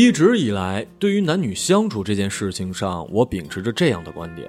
[0.00, 4.48] 一直以来，对于男女相处这件事情上，我秉持着这样的观点：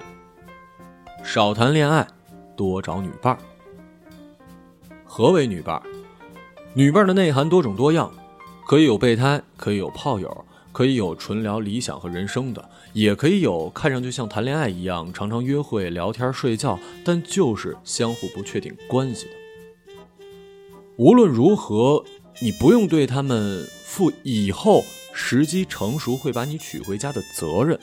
[1.24, 2.08] 少谈恋爱，
[2.56, 3.40] 多找女伴儿。
[5.04, 5.82] 何为女伴儿？
[6.76, 8.14] 女伴儿的内涵多种多样，
[8.68, 19.32] 可以有备胎，可以有炮友，可以有纯聊理想和人生的，也可以有看上去像谈恋爱一样，常常约会、聊天、睡觉，但就是相互不确定关系的。
[20.98, 22.06] 无论如何，
[22.40, 27.80] 你不用对他们负以后时机成熟会把你娶回家的责任。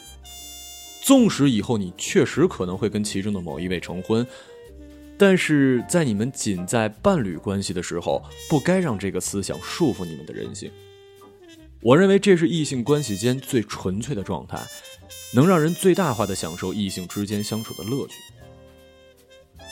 [1.02, 4.26] 纵使以后你确实可能会跟其中的某一位成婚。
[5.18, 10.70] 但是在你们仅在伴侣关系的时候，不该让这个思想束缚你们的人性。
[11.80, 14.60] 我认为这是异性关系间最纯粹的状态，
[15.32, 18.14] 能让人最大化的享受异性之间相处的乐趣。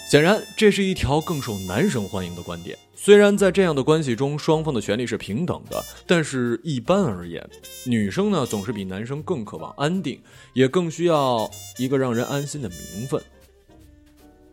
[0.09, 2.79] 显然，这是一条更受男生欢迎的观点。
[2.95, 7.45] 虽然在这样的关系中，双方的权利是平等的，但是一般而言，
[7.85, 10.21] 女生呢总是比男生更渴望安定，
[10.53, 13.21] 也更需要一个让人安心的名分。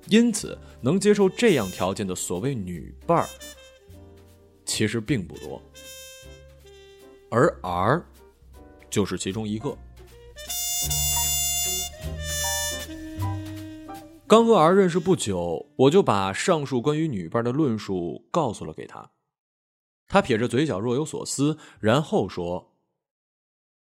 [0.08, 3.30] 因此，能接受这样条件的所谓女伴儿，
[4.66, 5.62] 其实并不多，
[7.30, 8.04] 而 R
[8.90, 9.78] 就是其中一个。
[14.32, 19.12] 刚和 R 认识不久，我就把上述关于女伴的论述告诉了给他。
[20.08, 22.78] 他撇着嘴角若有所思，然后说：“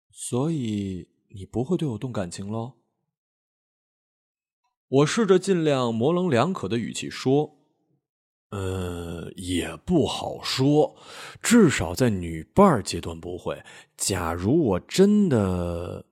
[0.09, 2.75] 所以你不会对我动感情喽？”
[4.87, 7.57] 我试着尽量模棱两可的语气说
[8.51, 10.95] ：“呃，也不好说，
[11.41, 13.61] 至少在女伴阶段不会。
[13.97, 16.05] 假如我真的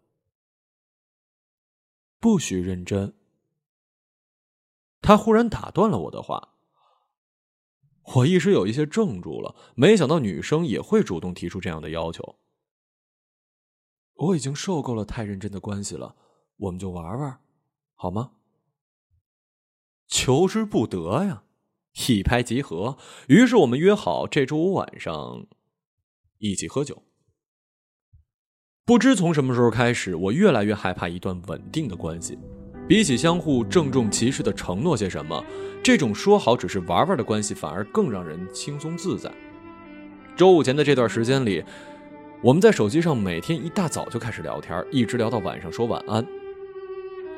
[2.20, 3.14] 不许认真。”
[5.08, 6.50] 他忽然打断了我的话，
[8.16, 12.36] 我一时有一些怔住了，没想到女生也会主动提出这样的要求。
[14.16, 16.18] 我已经受够了太认真的关系了，
[16.58, 17.40] 我们就玩玩，
[17.96, 18.32] 好吗？
[20.08, 21.44] 求之不得呀！
[22.10, 22.98] 一拍即合，
[23.30, 25.48] 于是我们约好这周五晚上
[26.40, 27.04] 一起喝酒。
[28.84, 32.38] 不知从什么时候开始，我越来越害怕一段稳定的关系。
[32.88, 35.44] 比起相互郑重其事的承诺些什么，
[35.84, 39.30] 这种说好只是玩玩的关系反而更让人轻松自在。
[40.38, 41.62] 周五前的这段时间里，
[42.42, 46.26] 我们在手机上每天一大早就开始聊天，一直聊到晚上说晚安。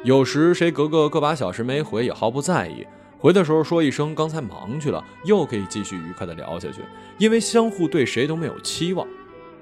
[0.03, 2.85] 有时谁隔个个把小时没回也毫不在意，
[3.17, 6.81] 回的时候说一声刚才忙去了，又可以继续愉快的聊下去。
[7.17, 9.07] 因为相互对谁都没有期望，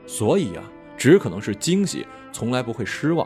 [0.05, 0.63] 所以啊，
[0.97, 3.25] 只可能是惊喜，从来不会失望。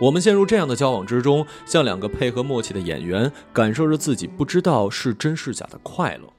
[0.00, 6.32] 我们陷入这样的交往之中，像两个配合默契的演员，感受着自己不知道是真是假的快乐。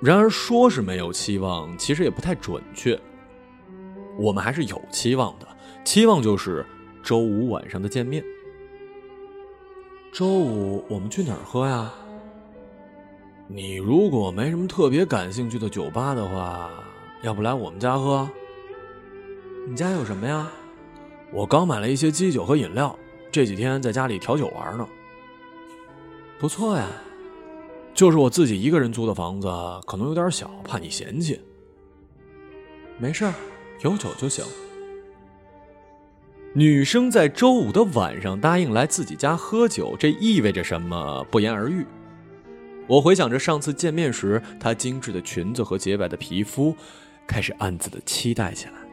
[0.00, 2.98] 然而说是没有期望，其实也不太准确。
[4.16, 5.46] 我们还是有期望的，
[5.82, 6.64] 期望就是
[7.02, 8.22] 周五晚上的见面。
[10.12, 11.92] 周五我们去哪儿喝呀？
[13.48, 16.70] 你如果没什么特别感兴趣的酒吧的话，
[17.22, 18.28] 要不来我们家喝？
[19.66, 20.50] 你家有什么呀？
[21.32, 22.96] 我刚买了一些基酒和饮料，
[23.32, 24.86] 这几天在家里调酒玩呢。
[26.38, 26.86] 不错呀，
[27.94, 29.48] 就是我自己一个人租的房子，
[29.86, 31.40] 可能有点小，怕你嫌弃。
[32.98, 33.30] 没事。
[33.80, 34.44] 有酒就行。
[36.54, 41.26] 女生在周五的晚上答应来自己家喝酒，这意味着什么？
[41.30, 41.84] 不言而喻。
[42.86, 46.74] 我回想着上次见面时她精致的裙子和洁白的皮肤，
[47.26, 48.83] 开始暗自的期待起来。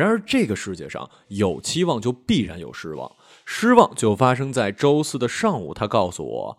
[0.00, 5.74] 然而，这个世界上有期望就必然有失望，失望就发生在周四的上午。
[5.74, 6.58] 他告诉我。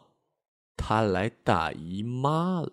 [0.78, 2.72] 她来大姨妈了。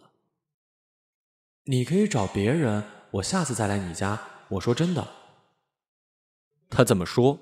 [1.64, 4.20] 你可以找别人，我下次再来你家。
[4.50, 5.08] 我说真的。
[6.68, 7.38] 他这么说，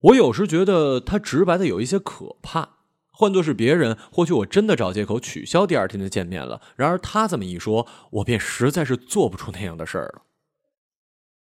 [0.00, 2.78] 我有时觉得他直白的有一些可怕。
[3.12, 6.62] 换做是别人，或许我真的找借口取消第二天的见面了。
[6.76, 10.22] 然而他这么一说，我便实在是做不出那样的事儿了。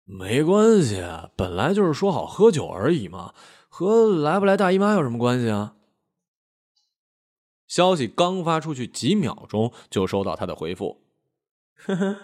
[0.04, 1.02] 没关系，
[1.36, 3.34] 本来就是说好喝酒而已嘛，
[3.70, 5.76] 和来不来大姨妈有什么关系啊？
[7.68, 11.02] 消息刚发出去几秒钟，就收到他的回复。
[11.76, 12.18] 呵呵，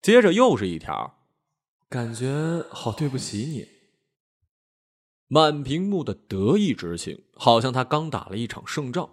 [0.00, 1.18] 接着又是一条，
[1.90, 3.68] 感觉好对不起你。
[5.28, 9.10] 满屏幕的得意之情，好像他刚打了一场胜仗。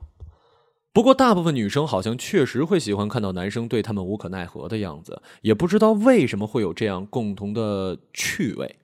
[0.94, 8.78] 不过，大部分女生好像确实会喜欢看到男生对他们无可奈何的样子，也不知道为什么会有这样共同的趣味。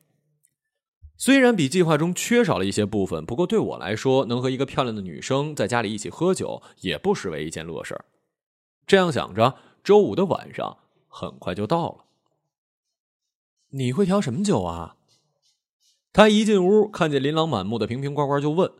[1.18, 8.06] 虽然比计划中缺少了一些部分，不过对我来说，能和一个漂亮的女生在家里一起喝酒，也不失为一件乐事儿。
[8.86, 10.78] 这样想着，周五的晚上
[11.08, 12.06] 很快就到了。
[13.72, 14.96] 你会调什么酒啊？
[16.14, 18.72] 他一进屋，看见琳琅满目的瓶瓶罐罐，就问：“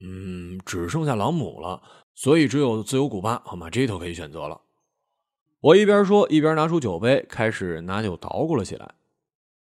[0.00, 1.82] 嗯，只剩下朗姆了，
[2.22, 4.60] 所以只有自由古巴和马吉托可以选择了。”
[5.62, 8.94] 我一边说，一边拿出酒杯，开始拿酒捣鼓了起来。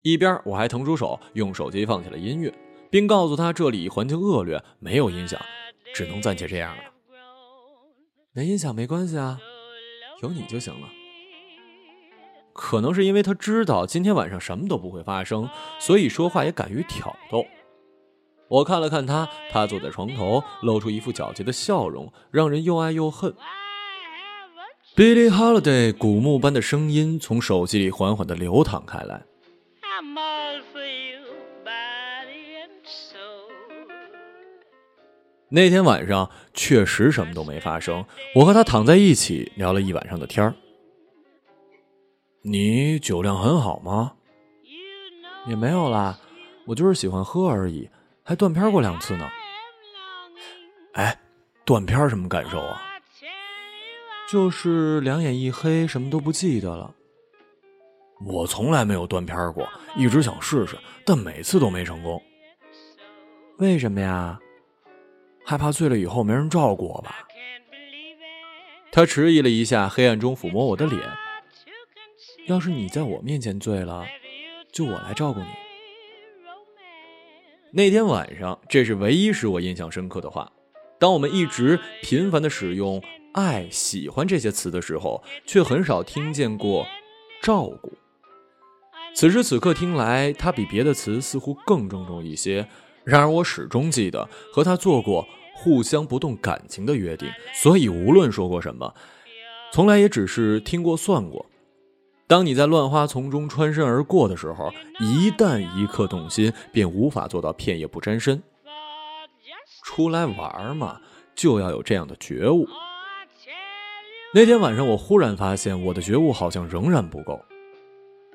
[0.02, 2.54] 一边我还腾出手，用手机放起了音乐，
[2.90, 5.40] 并告诉他这里环境恶劣，没有音响，
[5.94, 6.84] 只能暂且这样了。
[8.34, 9.40] 没音响没关系啊，
[10.22, 10.90] 有你就行了。
[12.52, 15.50] 可能是因为他知道今天晚上什么都不会发生，
[15.80, 17.46] 所以说话也敢于挑逗。
[18.50, 23.34] 我看了看他，他坐在床头，露出一副皎洁的笑容，让人又爱又恨。
[24.96, 29.24] Billie Holiday 古墓般的声音从手机里缓缓的流淌开来。
[35.50, 38.06] 那天晚上确实什么都没发生，
[38.36, 40.56] 我和他躺在一起聊了一晚上的天儿。
[42.44, 44.14] 你酒量很好吗？
[45.48, 46.20] 也没有啦，
[46.66, 47.90] 我就是喜欢喝而已，
[48.24, 49.30] 还断片过两次呢。
[50.94, 51.20] 哎，
[51.66, 52.82] 断片什么感受啊？
[54.30, 56.94] 就是两眼一黑，什么都不记得了。
[58.26, 62.22] 我从来没有断片过，一直想试试，但每次都没成功。
[63.58, 64.40] 为什么呀？
[65.46, 67.28] 害怕醉了以后没人照顾我吧？
[68.92, 71.02] 他迟疑了一下，黑暗中抚摸我的脸。
[72.48, 74.06] 要是你在我面前醉了，
[74.72, 75.48] 就我来照顾你。
[77.76, 80.52] 那天晚上，这是唯一使我印象深刻的话。
[81.00, 83.02] 当我们一直频繁的使用
[83.34, 86.86] “爱”“喜欢”这些词的时候，却很少听见过
[87.42, 87.92] “照顾”。
[89.16, 92.68] 此时此刻听来，它比别的词似乎更郑重一些。
[93.04, 98.94] 然而，我始终记得和他做过互相不动感情的约定，所以无论说过什么，
[99.72, 101.44] 从来也只是听过算过。
[102.28, 108.42] 当你在乱花丛中穿身而过的时候，一旦一刻动心，便无法做到片叶不沾身。
[109.84, 111.00] 出来玩嘛，
[111.36, 112.68] 就要有这样的觉悟。
[114.34, 117.40] 那天晚上，我忽然发现我的觉悟好像仍然不够。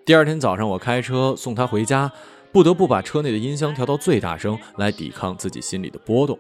[0.05, 2.13] 第二天早上，我开车送他回家。
[2.51, 6.39] 不得不把车内的音箱调到最大声，来抵抗自己心里的波动。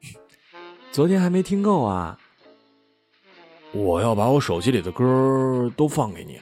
[0.92, 2.18] 昨天还没听够啊！
[3.78, 6.40] 我要把我手机里的歌都放给你，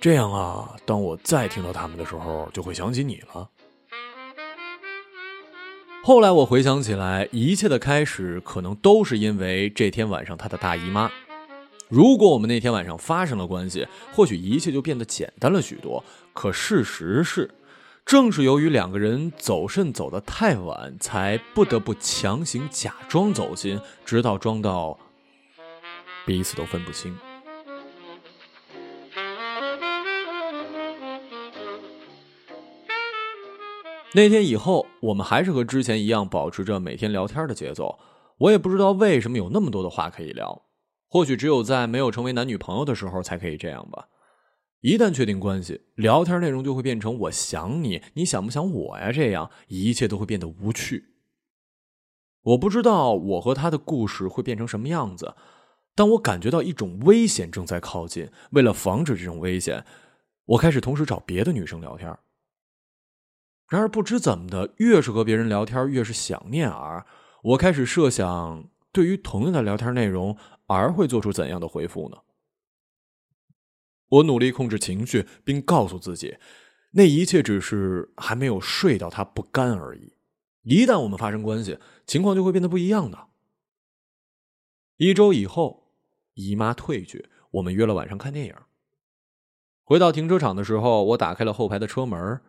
[0.00, 3.48] 这样啊，当我再听到他们的时候，就会想起你了。
[6.04, 11.10] 后来我回想起来，一切的开始可能都是因为这天晚上他的大姨妈。
[11.88, 16.02] 如果我们那天晚上发生了关系，或许一切就变得简单了许多。
[16.32, 17.50] 可事实是。
[18.04, 24.98] 正是由于两个人走肾走得太晚，才不得不强行假装走心，直到装到
[26.26, 27.16] 彼此都分不清。
[34.14, 37.98] 那天以后，我们还是和之前一样，保持着每天聊天的节奏。
[38.38, 40.66] 我也不知道为什么有那么多的话可以聊，
[41.08, 44.08] 或许只有在没有成为男女朋友的时候才可以这样吧。
[44.80, 51.04] 一旦确定关系，聊天内容就会变成“我想你，你想不想我呀”，这样一切都会变得无趣。
[52.42, 55.34] 我不知道我和他的故事会变成什么样子，
[55.94, 59.84] 当我感觉到一种危险正在靠近，为了防止这种危险，
[60.46, 62.16] 我开始同时找别的女生聊天。
[63.68, 67.06] 然而不知怎么的，越是和别人聊天，越是想念儿。
[67.42, 72.18] 我开始设想，对于同样的聊天内容，儿会做出怎样的回复呢？
[74.08, 76.36] 我努力控制情绪，并告诉自己，
[76.92, 80.12] 那一切只是还没有睡到他不甘而已。
[80.62, 83.28] 一旦我们发生关系，情况就会变得不一样的。
[84.98, 85.81] 一周以后，
[86.34, 88.54] 姨妈退去，我们约了晚上看电影。
[89.84, 92.40] 回到停车场的时候，我打开了后排的车门。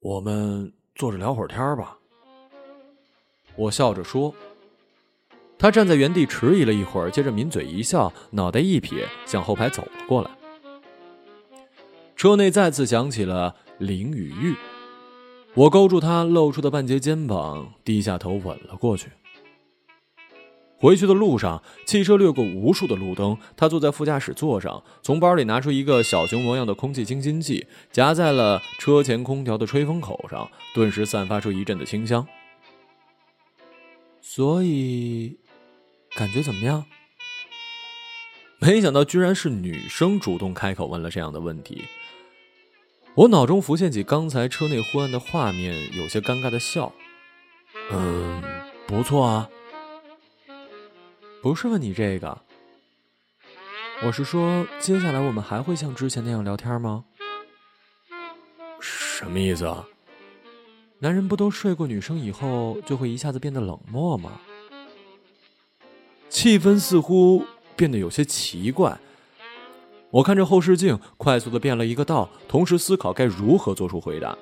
[0.00, 1.98] 我们坐着聊会儿天吧。
[3.56, 4.34] 我笑着说。
[5.58, 10.30] 他站在原地迟疑了一会儿，接着抿嘴一笑，脑袋一撇，向后排走了过来。
[12.16, 14.56] 车内再次响起了林与玉，
[15.54, 19.10] 我勾住他露出的半截肩膀，低下头吻了过去。
[20.80, 32.26] 回去的路上，汽车掠过无数的路灯，他坐在副驾驶座上，从包里拿出一个小熊模样的空气清新剂，夹在了车前空调的吹风口上，顿时散发出一阵的清香。
[34.20, 35.36] 所以。
[36.16, 36.84] 感觉怎么样？
[38.58, 41.84] 没想到居然是女生主动开口问了这样的问题。
[43.14, 46.92] 我脑中浮现起刚才车内昏暗的画面，有些尴尬的笑。
[47.92, 48.42] 嗯，
[48.88, 49.48] 不错啊。
[51.42, 52.38] 不是问你这个，
[54.02, 57.02] 我是说，接下来我们还会像之前那样聊天吗？
[58.78, 59.86] 什么意思啊？
[60.98, 64.38] 男人不都睡过女生以后就会一下子变得冷漠吗？
[66.28, 67.42] 气氛似乎
[67.74, 68.98] 变得有些奇怪。
[70.10, 74.36] 我看着后视镜，快速的变了一个道，同时思考该如何做出回答。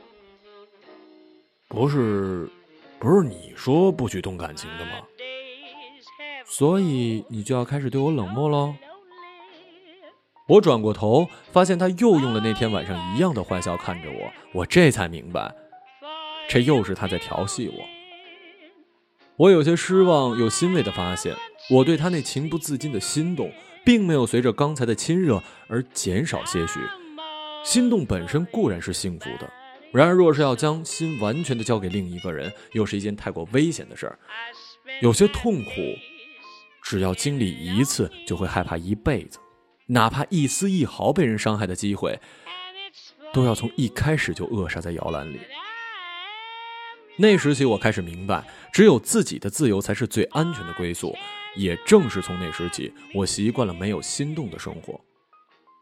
[1.68, 2.50] 不是，
[2.98, 4.92] 不是你说不许动感情的吗？
[6.48, 8.74] 所以你就要开始对我冷漠喽？
[10.48, 15.54] 我转过头，发现他又用了那天晚上一样的坏笑看着我，我这才明白，
[16.48, 17.84] 这又是他在调戏我。
[19.36, 21.36] 我有些失望又欣慰的发现，
[21.70, 23.52] 我对他那情不自禁的心动。
[23.84, 26.78] 并没有随着刚才的亲热而减少些许，
[27.64, 29.50] 心动本身固然是幸福的，
[29.94, 34.18] 然而若是要将心完全的交给另一个人，又是一件太过危险的事儿。
[35.00, 35.70] 有些痛苦，
[36.88, 39.38] 只要经历一次，就会害怕一辈子，
[39.88, 42.18] 哪怕一丝一毫被人伤害的机会，
[43.30, 45.38] 都要从一开始就扼杀在摇篮里。
[47.18, 48.42] 那时起，我开始明白，
[48.72, 51.14] 只有自己的自由才是最安全的归宿。
[51.56, 54.98] 也正是从那时起，我习惯了没有心动的生活，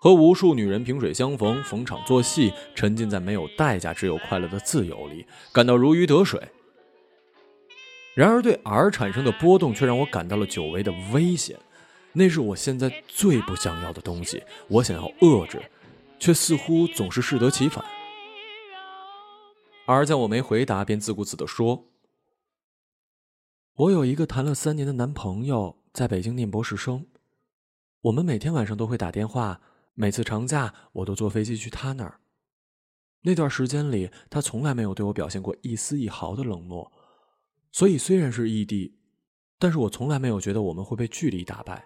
[0.01, 6.43] 和无数女人萍水相逢，逢场作戏，沉浸在没有代价、只有快乐的自由里，感到如鱼得水。
[8.17, 11.55] 然而，对 R 产生的波动却让我感到了久违的危险，
[12.15, 14.43] 那是我现在最不想要的东西。
[14.69, 15.63] 我想要遏制，
[16.19, 17.85] 却似乎总是适得其反。
[19.85, 21.91] R 见我没回答，便自顾自地说。
[23.75, 27.05] 我有一个谈了三年的男朋友，在北京念博士生。
[28.01, 29.61] 我们每天晚上都会打电话，
[29.93, 32.19] 每次长假我都坐飞机去他那儿。
[33.21, 36.91] 那段时间里，他从来没有对我表现过一丝一毫的冷漠。
[37.77, 38.97] 所以虽然是异地，
[39.59, 41.85] 但是我从来没有觉得我们会被距离打败。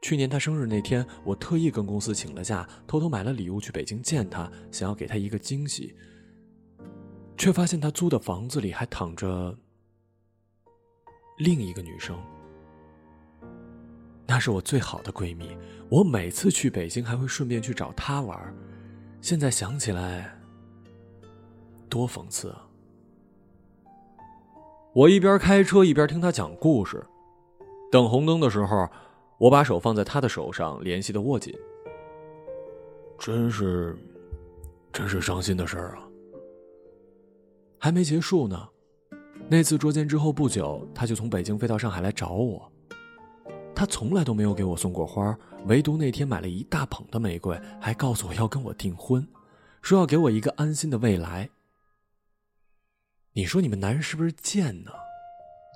[0.00, 5.92] 去年他生日那天，我特意跟公司请了假，偷偷买了礼物去北京见他，想要给他一个惊喜。
[7.36, 9.58] 却发现他租的房子里还躺着。
[11.38, 12.16] 另一个女生，
[14.24, 15.48] 那是我最好的闺蜜。
[15.90, 18.54] 我每次去北京还会顺便去找她玩。
[19.20, 20.40] 现在想起来，
[21.88, 22.63] 多讽刺啊！
[24.94, 27.04] 我一边开车一边听他讲故事。
[27.90, 28.88] 等红灯的时候，
[29.38, 31.52] 我把手放在他的手上，联系的握紧。
[33.18, 33.96] 真是，
[34.92, 36.06] 真是伤心的事儿啊！
[37.76, 38.68] 还没结束呢。
[39.48, 42.70] 那次捉奸之后不久，他就从北京飞到上海来找我。
[43.74, 45.36] 他从来都没有给我送过花，
[45.66, 49.26] 唯独那天买了一大捧的玫瑰，还告诉我要跟我订婚，
[49.82, 51.50] 说要给我一个安心的未来。
[53.36, 54.92] 你说你们男人是不是贱呢？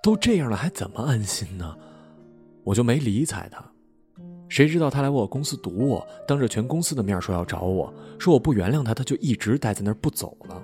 [0.01, 1.77] 都这样了还怎么安心呢？
[2.63, 3.61] 我就没理睬他。
[4.49, 10.63] 谁知道他来我公司堵我，当着全公司的面说要找我，说我不原谅他，他就一直待在那儿不走了。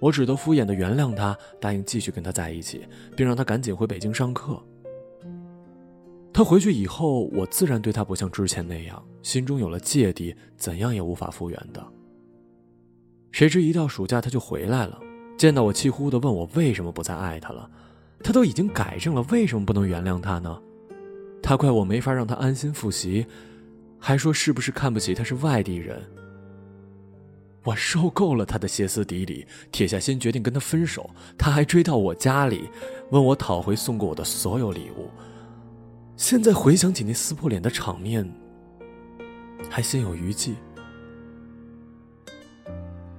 [0.00, 4.58] 我只得敷衍的原谅他，答应继续跟他在一起，并让他赶紧回北京上课。
[6.32, 11.86] 他回去以后，我自然对他不像之前那样，心中有了芥蒂，怎样也无法复原的。
[13.30, 14.98] 谁知一到暑假他就回来了，
[15.36, 17.68] 见到我气呼呼的问我为什么不再爱他了，
[18.22, 20.60] 他都已经改正了，为什么不能原谅他呢？
[21.42, 23.26] 他怪我没法让他安心复习，
[23.98, 26.02] 还说是不是看不起他是外地人。
[27.62, 31.10] 我受够了他的歇斯底里，铁下心决定跟他分手。
[31.36, 32.68] 他还追到我家里，
[33.10, 35.10] 问我讨回送过我的所有礼物。
[36.16, 38.28] 现在回想起那撕破脸的场面，
[39.68, 40.54] 还心有余悸。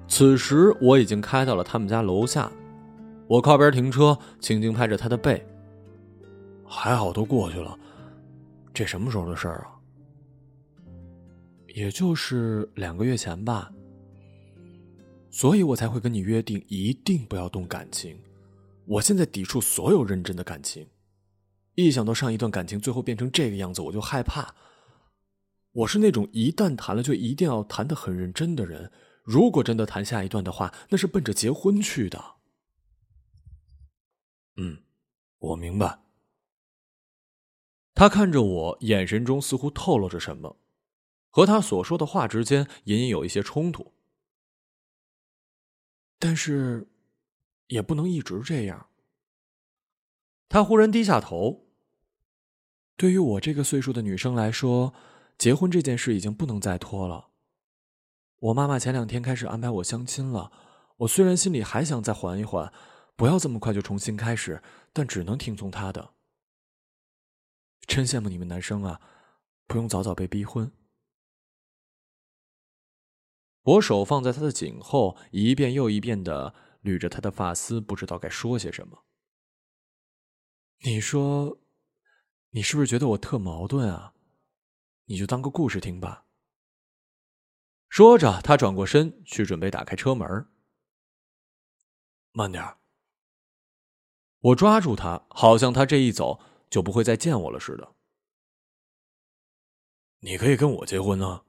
[0.08, 2.52] 此时我已经开到了他们家楼下，
[3.28, 5.46] 我靠边停车，轻轻拍着他的背。
[6.66, 7.78] 还好都过去了，
[8.74, 9.72] 这什么时候的事儿啊？
[11.76, 13.72] 也就是两个月前吧。
[15.30, 18.18] 所以我才会跟你约定，一定不要动感情。
[18.86, 20.88] 我现在抵触所有认真的感情，
[21.76, 24.56] 一想到上一段感情最后变成这个样子，我就害怕。
[25.74, 28.90] 我是那种一旦谈了就一定要谈的很认真的人。
[29.28, 32.36] 如果真的谈下一段的话，那是奔着结婚去的。
[34.56, 34.84] 嗯，
[35.38, 36.00] 我明白。
[37.94, 40.56] 他看着我，眼神中似乎透露着什么，
[41.30, 43.92] 和他所说的话之间隐隐有一些冲突。
[46.18, 46.88] 但是，
[47.68, 48.88] 也不能一直这样。
[50.48, 51.68] 他忽然低下头。
[52.96, 54.94] 对于我这个岁数的女生来说，
[55.38, 57.27] 结婚这件事已经不能再拖了。
[58.40, 60.52] 我妈妈前两天开始安排我相亲了。
[60.98, 62.72] 我虽然心里还想再缓一缓，
[63.16, 64.62] 不要这么快就重新开始，
[64.94, 66.14] 但只能听从她的。
[67.88, 69.02] 真羡慕你们男生啊，
[69.66, 70.72] 不用早早被逼婚。
[73.64, 76.54] 我手放在他的颈后，一遍又一遍的
[76.84, 79.04] 捋着他的发丝，不知道该说些什么。
[80.86, 81.58] 你说，
[82.52, 84.14] 你是不是觉得我特矛盾啊？
[85.06, 86.27] 你就当个故事听吧。
[87.90, 90.48] 说着，他转过身去准备打开车门。
[92.32, 92.76] 慢点
[94.40, 96.40] 我抓住他，好像他这一走
[96.70, 97.94] 就不会再见我了似的。
[100.20, 101.42] 你可以跟我结婚呢。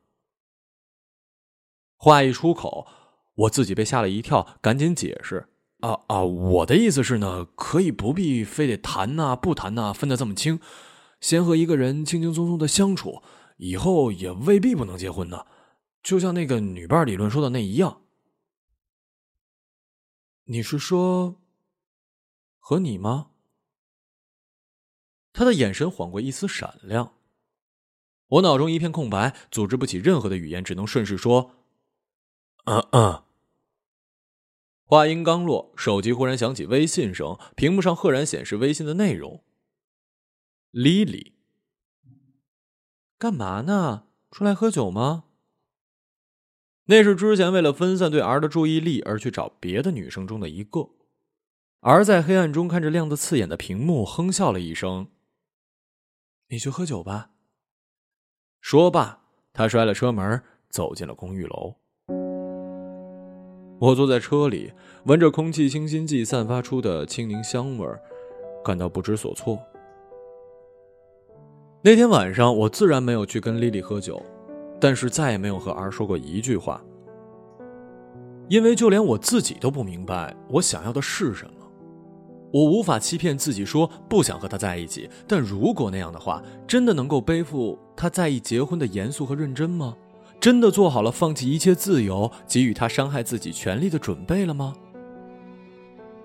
[1.97, 2.87] 话一出口，
[3.35, 5.49] 我自己被吓了一跳，赶紧解释
[5.81, 10.61] ：“啊啊，我的意思是呢，可以不必非得谈呐，不谈呐，分得这么清。
[11.21, 13.23] 先和一个人轻轻松松的相处，
[13.57, 15.45] 以后也未必不能结婚呢。
[16.03, 18.03] 就像那个女伴理论说的那一样。
[20.45, 21.41] 你是说
[22.59, 23.31] 和你吗？”
[25.33, 27.15] 他的眼神晃过一丝闪亮，
[28.27, 31.55] 我脑中一片空白，组织不起任何的语言，只能顺势说。
[32.65, 33.23] 嗯嗯。
[34.85, 39.45] 话音刚落，手机忽然响起微信声，屏幕上赫然显示微信的内容。
[40.73, 41.35] Lily，
[43.19, 44.09] 干嘛呢？
[44.31, 45.25] 出来喝酒吗？
[46.91, 50.89] 那是之前为了分散对 R 的注意力而去找别的女生中的一个。
[51.81, 55.09] 而在黑暗中看着亮得刺眼的屏幕，哼笑了一声
[56.49, 57.31] ：“你去喝酒吧。”
[58.61, 59.21] 说罢，
[59.53, 61.75] 他摔了车门，走进了公寓楼。
[63.79, 64.73] 我坐在车里，
[65.05, 68.01] 闻着空气清新剂散发出的清柠香味儿，
[68.65, 69.59] 感到不知所措。
[71.85, 74.21] 那天晚上，我自然没有去跟丽丽喝酒，
[74.81, 76.85] 但是再也没有和 R 说过一句话，
[78.49, 81.53] 因为就连我自己都不明白我想要的是什么。
[82.51, 89.95] 我无法欺骗自己说不想和他在一起，但如果那样的话，真的能够背负他在意结婚的严肃和认真吗？
[90.41, 94.75] 真的做好了放弃一切自由，给予他伤害自己权利的准备了吗？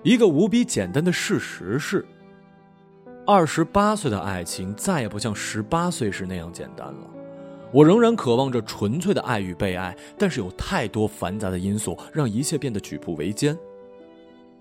[0.02, 2.06] 一个无比简单的事实是，
[3.26, 7.10] 二十八岁的爱情再也不像十八岁时那样简单了。
[7.74, 13.58] 我仍然渴望着纯粹的爱与被爱，但是有太多繁杂的因素让一切变得举步维艰。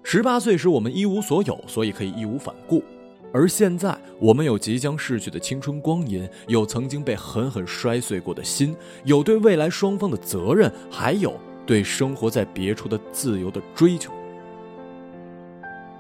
[0.02, 2.84] 十八岁时，我们一无所有，所以可以义无反顾。
[3.32, 14.12] 而现在，我们有即将逝去的青春光阴，有曾经被狠狠摔碎过的心，有对未来双方的责任，还有对生活在别处的自由的追求。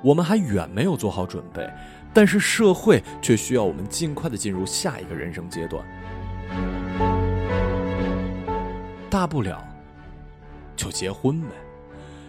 [0.03, 1.69] 我们还远没有做好准备，
[2.11, 5.85] 但是社会却需要我们尽快的进入下一个人生阶段。
[9.13, 9.63] 大不了，
[10.75, 11.49] 就结婚呗，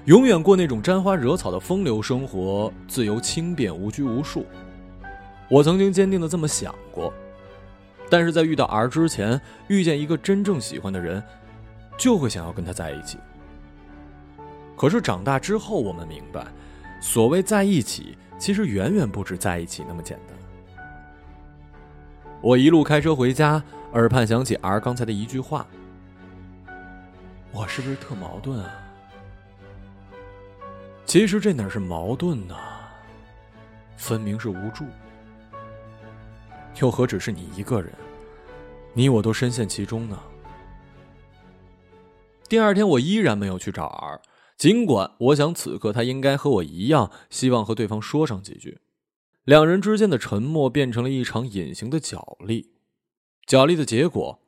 [0.04, 4.44] 永远过那种沾花惹草的风流生活，自由轻便，无拘无束。
[5.48, 7.10] 我曾经坚定的这么想过，
[8.10, 11.24] 但是在遇到 R 之前，遇见一个真正喜欢的人，
[11.96, 13.16] 就会想要跟他在一起。
[14.76, 16.46] 可是长大之后，我们明白，
[17.00, 20.36] 所谓在一起，其实远远不止在一起那么简单。
[22.42, 23.62] 我一路开车回家，
[23.94, 25.66] 耳畔响起 R 刚才的一句话
[27.54, 28.80] ：“我是不是特矛盾啊？”
[31.06, 32.56] 其实这哪是矛盾呢？
[33.96, 34.84] 分明是无助。
[36.80, 37.92] 又何止是你一个人？
[38.92, 40.20] 你我都深陷其中呢。
[42.48, 44.20] 第二天，我依然没有去找 R，
[44.56, 48.80] 尽管我想此刻他应该和我一样，希望和对方说上几句。
[49.44, 52.72] 两人之间的沉默变成了一场隐形的角力，
[53.46, 54.40] 角力的结果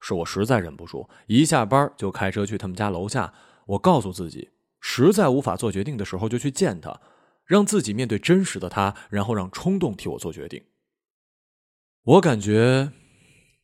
[0.00, 3.32] 是我实在忍不住，一下班就开车去他们家楼下。
[3.66, 7.00] 我告诉自己，实在无法做决定的时候就去见他，
[7.44, 10.64] 让自己面对真实的他，然后让冲动替我做决定。
[12.02, 12.92] 我感觉，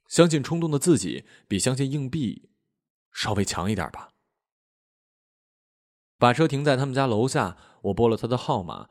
[0.07, 2.51] 相信冲动的自己比相信硬币
[3.11, 4.11] 稍微强一点吧。
[6.19, 8.89] 把车停在他们家楼下，我拨了他的号码，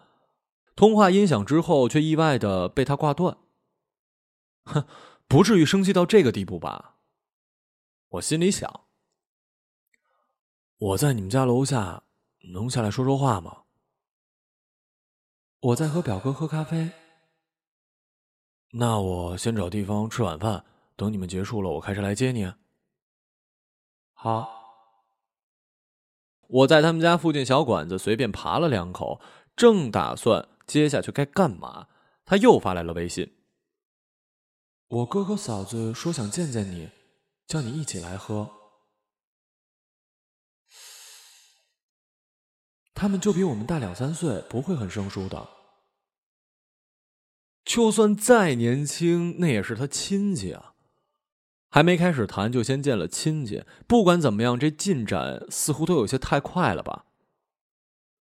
[0.76, 3.38] 通话音响之后，却意外的被他挂断。
[4.66, 4.86] 哼，
[5.28, 6.95] 不至于生气到这个地步吧？
[8.16, 8.82] 我心里想。
[10.78, 12.04] 我在你们家楼下，
[12.54, 13.64] 能下来说说话吗？
[15.60, 16.92] 我在和表哥喝咖啡。
[18.74, 22.54] 那我先找地方吃晚饭，等你们结束了，我开车来接你。
[24.14, 24.54] 好。
[26.48, 29.20] 我在他们家附近小馆子随便扒了两口，
[29.56, 31.88] 正打算接下去该干嘛，
[32.24, 33.36] 他又发来了微信。
[34.88, 36.90] 我哥哥嫂子说想见见你，
[37.48, 38.50] 叫你一起来喝。
[42.94, 45.50] 他们就比我们大两三岁不会很生疏的。
[47.66, 50.74] 就算再年轻那也是他亲戚啊。
[51.70, 57.06] 还没开始谈就先见了亲戚不管怎么样这进展似乎都有些太快了吧。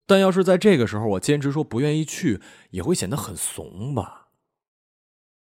[0.06, 4.23] 但要是在这个时候我坚持说不愿意去也会显得很怂吧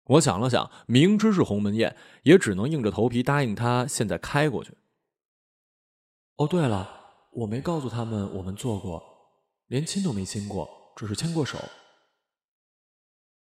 [0.05, 4.77] 我想了想，明知是鸿门宴，也只能硬着头皮答应他现在开过去。
[6.37, 6.89] 哦，对了，
[7.33, 9.03] 我没告诉他们我们做过，
[9.69, 11.59] 连亲都没亲过，只是牵过手。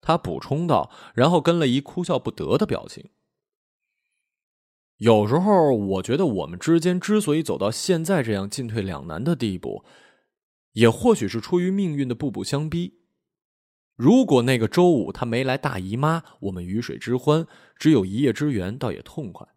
[0.00, 3.10] 他补充道，然后跟了一哭笑不得的表情。
[4.98, 9.84] 有时候，我觉得我们之间之所以走到现在这样进退两难的地步，
[10.72, 13.05] 也或许是出于命运的步步相逼。
[13.96, 17.46] 如果那个周五他没来大姨妈，我们鱼水之欢
[17.78, 19.48] 只有一夜之缘，倒也痛快。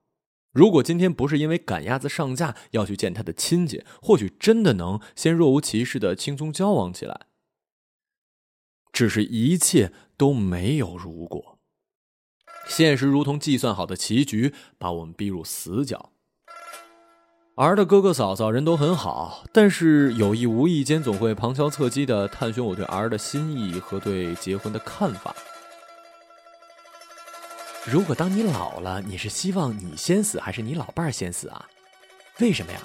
[0.52, 7.28] 如果今天不是因为赶鸭子上架要去见他的亲戚，或许真的能先若无其事的轻松交往起来。
[8.92, 11.60] 只是一切都没有如果。
[12.68, 16.12] 现实如同计算好的棋局，把我们逼入死角。
[17.66, 25.36] 儿的哥哥嫂嫂人都很好，但是有意无意间总会旁敲侧击的探寻我对儿的心意和对结婚的看法。
[27.84, 31.68] 如果当你老了，你是希望你先死，还是你老伴儿先死啊？
[32.40, 32.80] 为什么呀？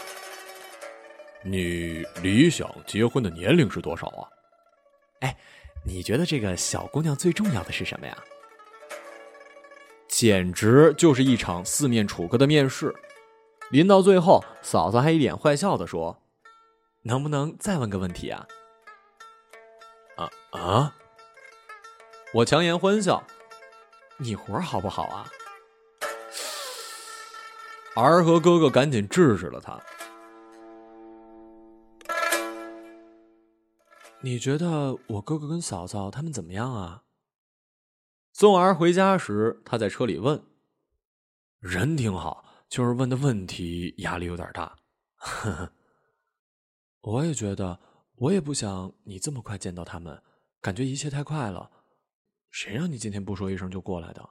[1.43, 4.27] 你理想结婚的年龄是多少啊？
[5.21, 5.37] 哎，
[5.85, 8.19] 你觉得这个小姑娘最重要的是什么呀？
[10.09, 12.93] 简直就是一场四面楚歌的面试，
[13.75, 16.23] 临到最后，嫂子还一脸坏笑的说
[17.03, 18.47] ：“能不能再问个问题啊？”
[20.15, 20.95] 啊啊！
[22.35, 23.25] 我强颜欢笑
[24.19, 25.29] ：“你活好不好啊？”
[28.01, 29.83] 儿和哥哥赶紧制止了他
[34.23, 37.03] ：“你觉得我哥哥跟嫂嫂他们怎么样啊？”
[38.33, 40.41] 送儿回家时，他在车里问
[41.59, 44.77] ：“人挺好，就是问的问题压力有点大。”
[45.15, 45.73] 呵呵
[47.03, 47.79] 我也觉得，
[48.17, 50.21] 我也不想你这么快见到他们，
[50.61, 51.71] 感觉一切太快了。
[52.51, 54.29] 谁让你今天不说一声就过来的？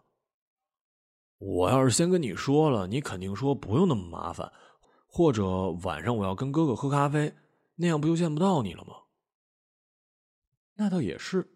[1.38, 4.52] 我要是先跟你说了，你肯定说不用那么麻烦，
[5.08, 7.34] 或者晚上我要跟哥哥喝咖啡，
[7.76, 9.04] 那样不就见不到你了吗？
[10.74, 11.50] 那倒也是。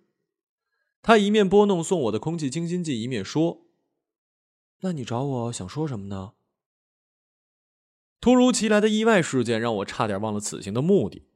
[1.01, 3.65] 他一面拨弄送我的空气清新剂，一面说
[4.79, 6.31] ：“那你找我想说什么呢？”
[8.19, 11.27] 突如其来的意外事件让我差点忘了此行的目的。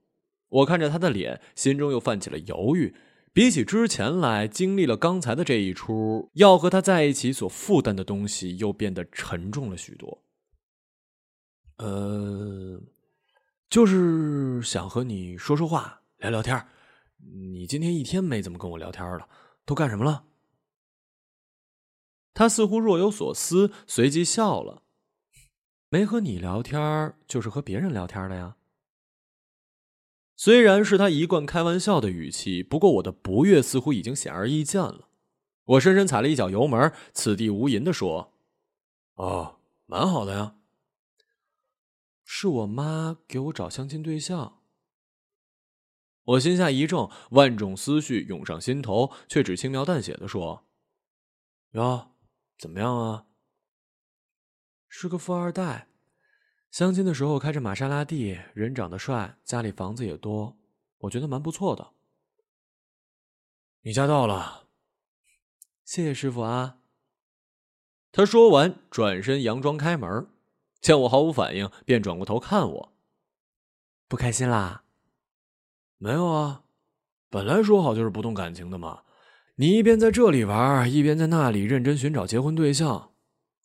[0.50, 2.96] 我看着他的脸，心中又泛起了犹豫。
[3.34, 10.24] 比起之前来，经历了刚才的这一出，要和他在一起所负担的东西又变得沉重了许多。
[11.78, 12.82] 呃，
[13.70, 16.68] 就是想和你说说话，聊聊天。
[17.18, 19.30] 你今天一天没怎么跟我聊天了。
[19.64, 20.26] 都干什么了？
[22.34, 24.84] 他似乎若有所思，随即笑了。
[25.94, 28.56] 没和你聊天，就是和别人聊天了呀。
[30.38, 35.10] 虽然是他一贯开玩笑的语气，不过我的不悦似乎已经显而易见了。
[35.66, 38.32] 我深深踩了一脚油门，此地无银的说
[39.16, 40.56] ：“哦，蛮好的呀。
[42.24, 44.62] 是我妈给我找相亲对象。”
[46.24, 50.64] 我心下一怔，万种思绪涌上心头，却只轻描淡写的说
[51.76, 52.12] ：“哟，
[52.58, 53.26] 怎么样啊？
[54.94, 55.88] 是个富二代，
[56.70, 60.58] 相亲的时候开着玛莎拉蒂，人长得帅，家里房子也多，
[60.98, 61.92] 我觉得蛮不错的。
[63.84, 64.68] 你家到了，
[65.86, 66.80] 谢谢师傅啊。”
[68.12, 70.28] 他说完，转身佯装开门，
[70.82, 72.94] 见我毫无反应，便转过头看我，
[74.10, 74.84] 不开心啦。
[75.98, 76.64] 没有啊，
[77.30, 79.04] 本来说好就是不动感情的嘛。
[79.56, 83.14] 你一边在这里玩，一边在那里认真寻找结婚对象，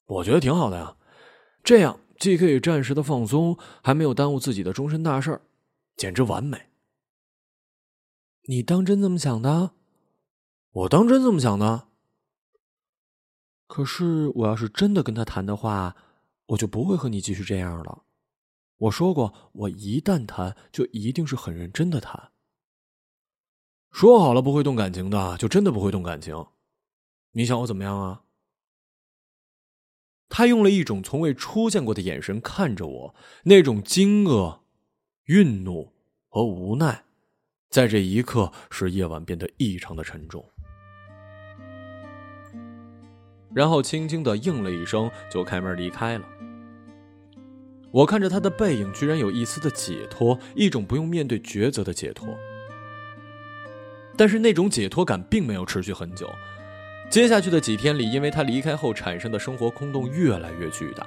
[0.05, 0.97] 我觉得挺好的呀。
[1.67, 5.41] 这样既可以暂时的放松，还没有耽误自己的终身大事
[5.97, 6.71] 简直完美。
[8.43, 9.73] 你当真这么想的？
[10.71, 11.89] 我当真这么想的。
[13.67, 15.97] 可是我要是真的跟他谈的话，
[16.47, 18.05] 我就不会和你继续这样了。
[18.77, 22.31] 我说过，我一旦谈，就一定是很认真的谈。
[23.91, 26.47] 说好了不会动感情的，就真的不会动感情。
[27.33, 28.23] 你想我怎么样啊？
[30.29, 34.59] 他用了一种从未出现过的眼神看着我，那种惊愕、
[35.27, 35.93] 愠怒
[36.29, 37.05] 和无奈，
[37.71, 40.45] 在这一刻使夜晚变得异常的沉重。
[43.55, 46.29] 然后轻轻的应了一声，就开门离开了。
[47.91, 52.37] 我看着他的背影，居然有一丝的解脱，一种不用面对抉择的解脱。
[54.19, 56.29] 但是那种解脱感并没有持续很久，
[57.09, 61.07] 接下去的几天里，因为他离开后产生的生活空洞越来越巨大，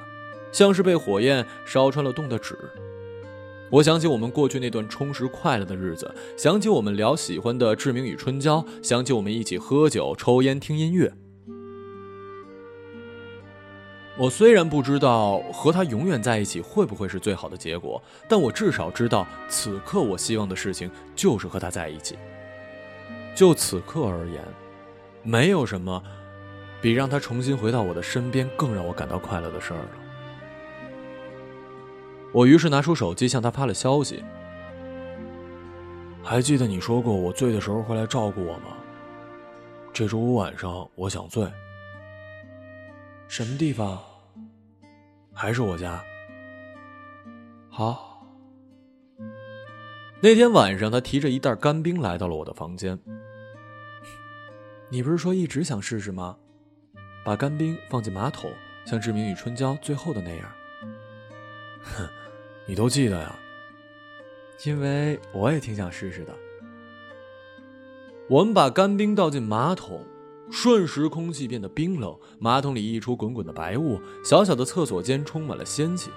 [0.52, 2.58] 像是被火焰烧穿了洞的纸。
[3.70, 11.14] 我想起我们过去那段充实快乐的日子，想起我们聊喜欢的《志明与春娇》，想起我们一起喝酒、抽烟、听音乐。
[14.18, 22.18] 我虽然不知道和他永远在一起会不会是最好的结果，但我至少知道，此刻我希望的事情就是和他在一起。
[23.36, 24.44] 就此刻而言，
[25.24, 26.02] 没有什么
[26.82, 29.90] 比让他重新回到我的身边更让我感到快乐的事儿了。
[32.32, 34.24] 我于是拿出手机向他发了消息
[36.24, 38.78] ：“还记得你说过我醉的时候会来照顾我吗？
[39.92, 41.44] 这周五晚上我想醉，
[43.28, 44.00] 什么地方？”
[45.34, 46.02] 还是我家。
[47.70, 48.24] 好。
[50.22, 53.00] 那天晚上，他提着一袋干冰来到了我的房间。
[54.90, 56.36] 你不是说一直想试试吗？
[57.24, 58.52] 把干冰放进马桶，
[58.86, 60.52] 像《志明与春娇》最后的那样。
[61.82, 62.10] 哼，
[62.66, 63.36] 你都记得呀？
[64.66, 66.34] 因为我也挺想试试的。
[68.28, 70.04] 我们把干冰倒进马桶。
[70.52, 76.10] 瞬时，空气变得冰冷，马桶里溢出滚滚的白雾，小小的厕所间充满了仙气。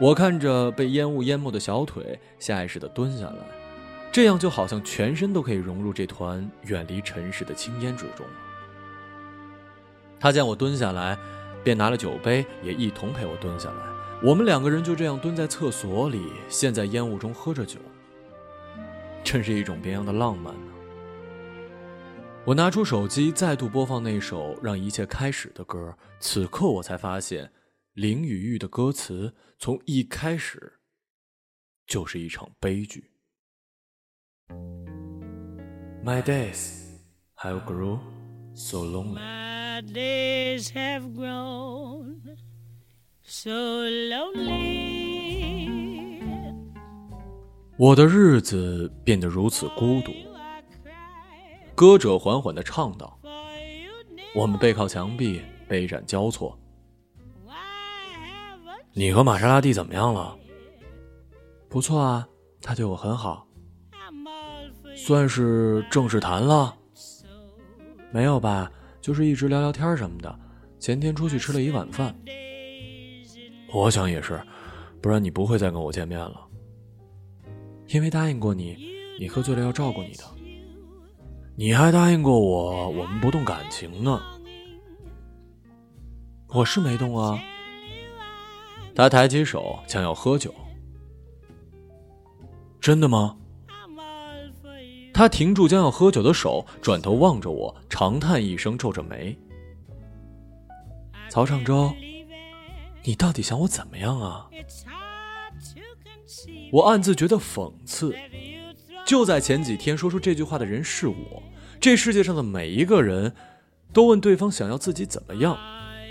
[0.00, 3.36] 我看着被烟雾淹没的小腿，下意识地蹲下来，
[4.14, 8.24] 这样就好像全身都可以融入这团远离尘世的青烟之中。
[10.20, 11.18] 他见我蹲下来，
[11.64, 13.76] 便拿了酒杯，也一同陪我蹲下来。
[14.22, 17.80] 我们两个人就这样蹲在厕所里，陷在烟雾中喝着酒，
[19.24, 20.72] 真是一种别样的浪漫呢。
[22.44, 25.92] 我拿出手机，再度播放那首让一切开始的歌。
[26.20, 27.50] 此刻我才发现，
[27.94, 30.74] 林雨玉的歌词从一开始
[31.84, 33.10] 就是一场悲剧。
[36.04, 36.82] My days
[37.36, 38.00] have grown
[38.54, 39.14] so lonely.
[39.14, 42.20] My days have grown
[43.22, 43.50] so
[43.88, 44.74] lonely.
[47.76, 50.12] 我的日子变得如此孤独。
[51.74, 53.18] 歌者缓缓的唱道
[54.36, 56.56] ：“我们背靠墙壁，杯盏交错。
[58.92, 60.38] 你和玛莎拉蒂怎么样了？
[61.68, 62.28] 不错啊，
[62.62, 63.43] 他对我很好。
[65.06, 66.74] 算是正式谈了？
[68.10, 70.34] 没有吧，就是一直聊聊天什么的。
[70.80, 72.16] 前天出去吃了一晚饭。
[73.70, 74.40] 我想也是，
[75.02, 76.40] 不然你不会再跟我见面了。
[77.88, 78.78] 因为答应过你，
[79.20, 80.24] 你喝醉了要照顾你的。”
[81.54, 84.18] 你还答应过我，我们不动感情呢。
[86.48, 87.38] 我是没动啊。
[88.94, 90.54] 他抬起手，想要喝酒。
[92.80, 93.36] 真的吗？
[95.14, 99.38] 他停住将要喝酒的手，转头望着我，长叹一声，皱着眉。
[101.30, 101.94] 曹尚洲，
[103.04, 104.50] 你到底想我怎么样啊？
[106.72, 108.12] 我暗自觉得讽刺。
[109.06, 111.42] 就在前几天，说出这句话的人是我。
[111.80, 113.32] 这世界上的每一个人，
[113.92, 115.56] 都问对方想要自己怎么样，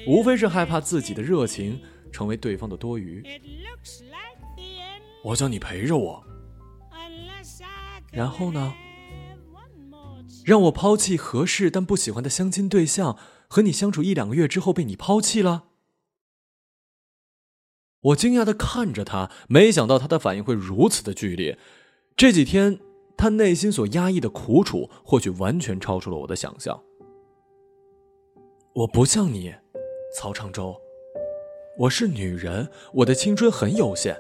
[0.07, 3.21] 无非是害怕自己的热情成为对方的多余。
[5.25, 6.23] 我想你陪着我，
[8.09, 8.73] 然后呢？
[10.43, 15.65] 让我抛弃合适但不喜欢的相亲对象，和你相处一两个月之后被你抛弃了？
[18.01, 21.57] 我惊讶的看着他，没想到他的反应会如此的剧烈。
[22.17, 22.79] 这几天，
[23.15, 26.83] 他内心所压抑的苦楚，或许完全超出了我的想象。
[28.75, 29.53] 我不像你，
[30.17, 30.75] 曹长洲，
[31.77, 34.17] 我是女人，我的青春很有限。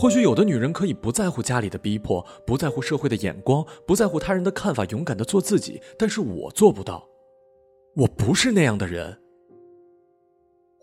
[0.00, 5.82] 或许有的女人可以不在乎家里的逼迫，不在乎社会的眼光，不在乎他人的看法，勇敢的做自己。
[5.98, 7.04] 但是我做不到，
[7.96, 9.18] 我不是那样的人。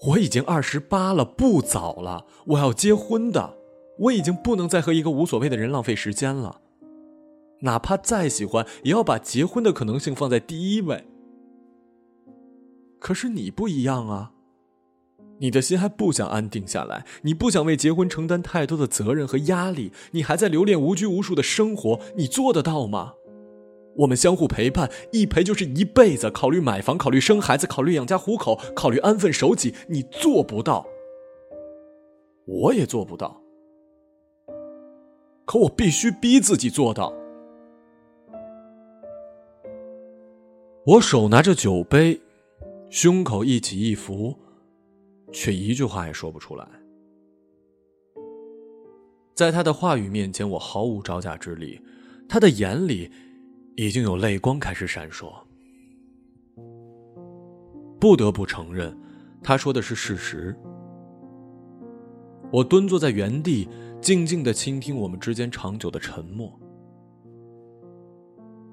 [0.08, 3.58] 我已经二十八了，不早了，我要结婚的。
[4.00, 6.60] 我已经不能再和一个无所谓的人浪费时间了，
[7.62, 11.06] 哪怕再喜欢，也要把结婚的可能性放在第一位。
[13.00, 14.34] 可是你不一样啊，
[15.40, 23.14] 你的心还不想安定下来，你不想为结婚承担太多的责任和压力，你还在留恋无拘无束的生活，你做得到吗？
[23.98, 30.86] 我们相互陪伴，一陪就是一辈子，考虑买房，考虑生孩子，考虑养家糊口，考虑安分守己，你做不到，
[32.46, 33.42] 我也做不到。
[35.46, 37.14] 可我必须逼自己做到。
[40.86, 42.20] 我手拿着酒杯，
[42.90, 44.36] 胸口一起一伏，
[45.36, 46.66] 却一句话也说不出来。
[49.36, 51.80] 在他的话语面前，我毫无招架之力。
[52.28, 53.12] 他的眼里
[53.76, 55.32] 已经有泪光开始闪烁。
[58.00, 58.98] 不得不承认，
[59.44, 60.56] 他说的是事实。
[62.52, 63.68] 我蹲坐在原地，
[64.02, 66.58] 静静的倾听我们之间长久的沉默。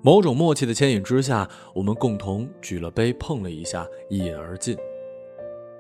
[0.01, 4.77] 某种默契的牵引之下，我们共同举了杯，碰了一下，一饮而尽。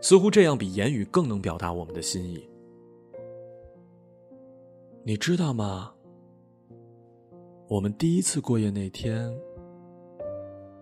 [0.02, 2.46] 似乎这样比言语更能表达我们的心意。
[5.04, 5.94] 你知道吗？
[7.68, 9.32] 我们第一次过夜那天，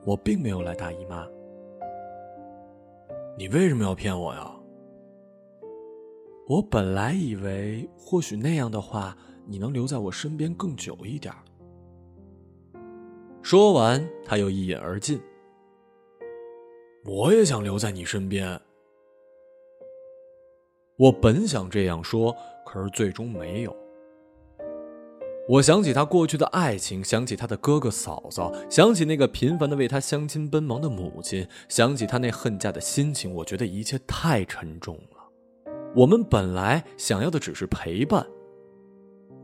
[0.07, 1.29] 我并没有来大姨妈。
[3.37, 4.51] 你为什么要骗我呀？
[6.49, 11.33] 我本来以为，或许那样的话，你能留在我身边更久一点。
[13.43, 15.21] 说完，他又一饮而尽。
[17.05, 18.59] 我也想留在你身边。
[21.01, 23.75] 我本想这样说，可是最终没有。
[25.49, 35.73] 我想起他过去的爱情，想起他的哥哥嫂嫂，想起那个频繁的为他相亲奔忙的母亲，想起他那恨嫁的心情，我觉得一切太沉重了。
[35.97, 38.27] 我们本来想要的只是陪伴，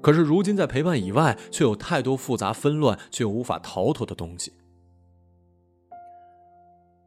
[0.03, 4.53] 可是如今在陪伴以外，却有太多复杂纷乱却又无法逃脱的东西。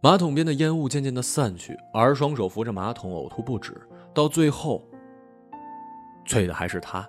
[0.02, 3.80] 马桶边的烟雾渐渐的散去，而双手扶着马桶呕吐不止，
[4.14, 4.84] 到最后，
[6.26, 7.08] 醉的还是他。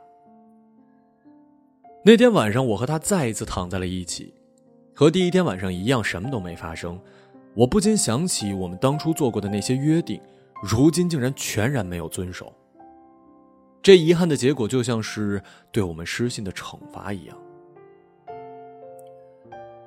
[2.04, 4.34] 那天晚上，我和他再一次躺在了一起，
[4.94, 6.98] 和第一天晚上一样，什么都没发生。
[7.54, 10.20] 我不禁想起我们当初做过的那些约定，
[10.62, 12.52] 如今竟然全然没有遵守。
[13.82, 17.36] 这遗憾的结果，就像是对我们失信的惩罚一样。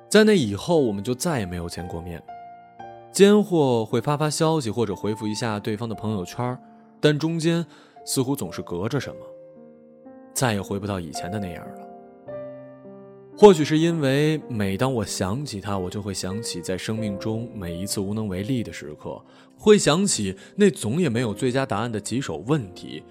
[0.08, 2.22] 在那以后，我们就再也没有见过面，
[3.10, 6.56] 间或会发发消息，或者回复一下对方的朋友圈，
[7.04, 7.62] 但中间
[8.06, 9.20] 似乎总是隔着什么，
[10.32, 11.86] 再也回不到以前的那样了。
[13.36, 19.22] 或许是因为，每当我想起他，我就会想起在生命中每一次无能为力的时刻，
[19.58, 23.02] 会想起那总也没有最佳答案的棘手问题，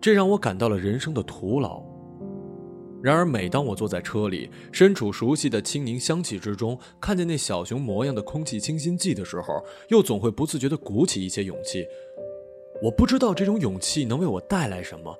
[0.00, 1.82] 这让我感到了人生的徒劳。
[3.02, 11.84] 然而，每当我坐在车里，身处熟悉的清宁香气之中，看见那小熊模样的空气清新剂的时候，又总会不自觉地鼓起一些勇气。
[12.82, 15.18] 我不知道这种勇气能为我带来什么，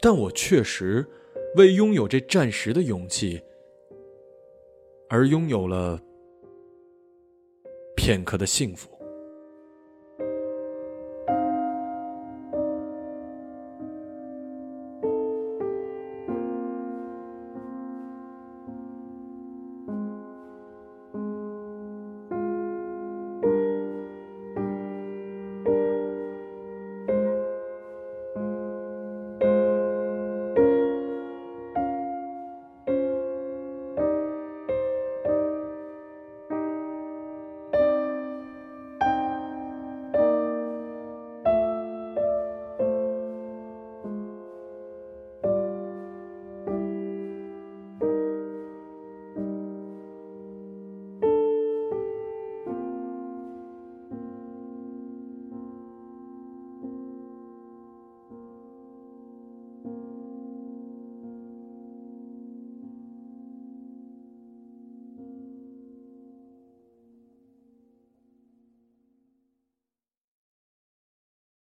[0.00, 1.06] 但我确实
[1.56, 3.40] 为拥有这暂时的勇气。
[5.12, 6.00] 而拥有了
[7.96, 8.88] 片刻的幸福。